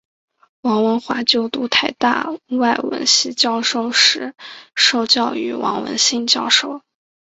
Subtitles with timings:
[0.61, 3.33] 王文华就读台大外文系
[3.93, 4.33] 时
[4.73, 6.81] 受教于王文兴教授。